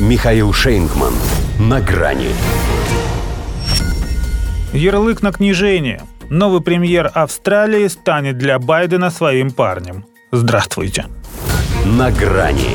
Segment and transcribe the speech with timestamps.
[0.00, 1.14] Михаил Шейнгман.
[1.60, 2.30] На грани.
[4.72, 6.02] Ярлык на книжение.
[6.28, 10.04] Новый премьер Австралии станет для Байдена своим парнем.
[10.32, 11.06] Здравствуйте.
[11.84, 12.74] На грани.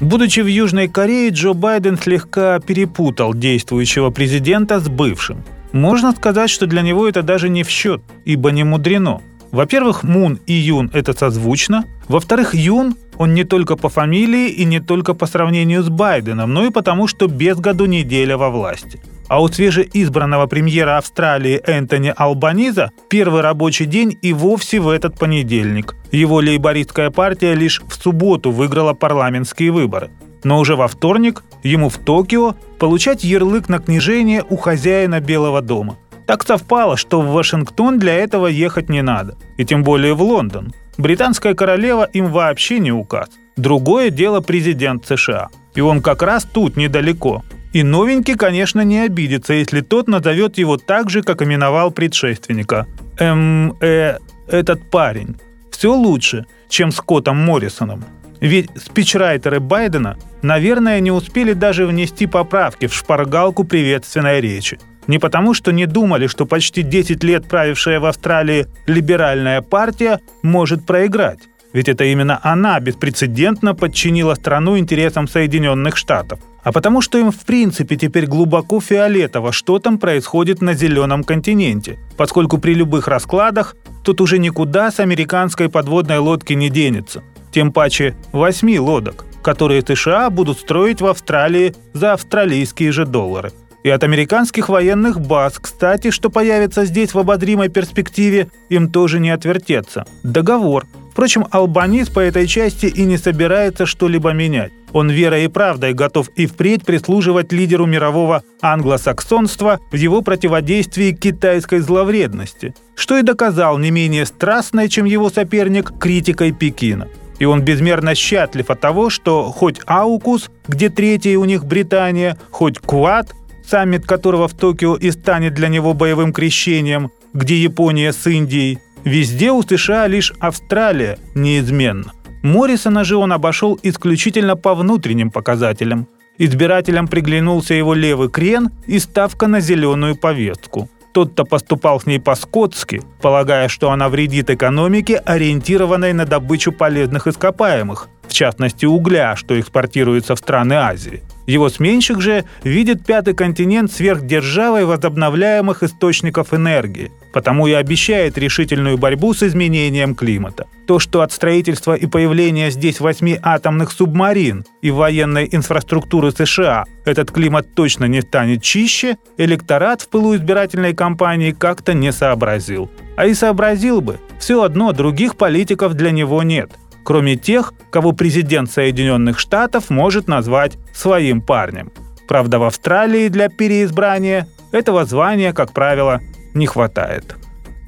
[0.00, 5.44] Будучи в Южной Корее, Джо Байден слегка перепутал действующего президента с бывшим.
[5.70, 9.20] Можно сказать, что для него это даже не в счет, ибо не мудрено.
[9.52, 11.84] Во-первых, Мун и Юн– это созвучно.
[12.08, 16.64] Во-вторых, Юн, он не только по фамилии и не только по сравнению с Байденом, но
[16.64, 19.00] и потому, что без году неделя во власти.
[19.28, 25.96] А у свежеизбранного премьера Австралии Энтони Албаниза первый рабочий день и вовсе в этот понедельник.
[26.12, 30.10] Его лейбористская партия лишь в субботу выиграла парламентские выборы.
[30.44, 35.98] Но уже во вторник ему в Токио получать ярлык на княжение у хозяина Белого дома–
[36.28, 40.74] так совпало, что в Вашингтон для этого ехать не надо, и тем более в Лондон.
[40.98, 43.28] Британская королева им вообще не указ.
[43.56, 45.48] Другое дело президент США.
[45.76, 47.44] И он как раз тут, недалеко.
[47.72, 52.86] И новенький, конечно, не обидится, если тот назовет его так же, как именовал предшественника.
[53.18, 54.18] Эм, э,
[54.48, 55.36] этот парень.
[55.70, 58.04] Все лучше, чем с Котом Моррисоном.
[58.40, 64.78] Ведь спичрайтеры Байдена, наверное, не успели даже внести поправки в шпаргалку приветственной речи.
[65.08, 70.86] Не потому, что не думали, что почти 10 лет правившая в Австралии либеральная партия может
[70.86, 71.40] проиграть.
[71.72, 76.40] Ведь это именно она беспрецедентно подчинила страну интересам Соединенных Штатов.
[76.62, 81.98] А потому что им в принципе теперь глубоко фиолетово, что там происходит на зеленом континенте,
[82.18, 87.22] поскольку при любых раскладах тут уже никуда с американской подводной лодки не денется.
[87.50, 93.52] Тем паче восьми лодок, которые США будут строить в Австралии за австралийские же доллары–
[93.88, 99.30] и от американских военных баз, кстати, что появится здесь в обозримой перспективе, им тоже не
[99.30, 100.04] отвертеться.
[100.22, 100.84] Договор.
[101.10, 104.72] Впрочем, Албанис по этой части и не собирается что-либо менять.
[104.92, 111.78] Он верой и правдой готов и впредь прислуживать лидеру мирового англосаксонства в его противодействии китайской
[111.78, 117.08] зловредности, что и доказал не менее страстной, чем его соперник, критикой Пекина.
[117.38, 122.78] И он безмерно счастлив от того, что хоть Аукус, где третья у них Британия, хоть
[122.80, 123.34] Квад,
[123.68, 128.78] саммит которого в Токио и станет для него боевым крещением, где Япония с Индией.
[129.04, 132.12] Везде у США лишь Австралия неизменно.
[132.42, 136.06] Моррисона же он обошел исключительно по внутренним показателям.
[136.38, 140.88] Избирателям приглянулся его левый крен и ставка на зеленую повестку.
[141.12, 148.08] Тот-то поступал с ней по-скотски, полагая, что она вредит экономике, ориентированной на добычу полезных ископаемых,
[148.28, 151.22] в частности угля, что экспортируется в страны Азии.
[151.48, 159.32] Его сменщик же видит пятый континент сверхдержавой возобновляемых источников энергии, потому и обещает решительную борьбу
[159.32, 160.66] с изменением климата.
[160.86, 167.30] То, что от строительства и появления здесь восьми атомных субмарин и военной инфраструктуры США этот
[167.30, 172.90] климат точно не станет чище, электорат в пылу избирательной кампании как-то не сообразил.
[173.16, 176.72] А и сообразил бы, все одно других политиков для него нет–
[177.08, 181.90] кроме тех, кого президент Соединенных Штатов может назвать своим парнем.
[182.28, 186.20] Правда, в Австралии для переизбрания этого звания, как правило,
[186.52, 187.34] не хватает.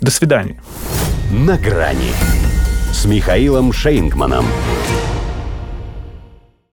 [0.01, 0.63] До свидания.
[1.31, 2.13] На грани
[2.95, 4.47] с Михаилом Шейнгманом.